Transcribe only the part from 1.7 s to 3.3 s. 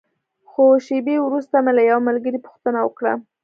له یوه ملګري پوښتنه وکړه.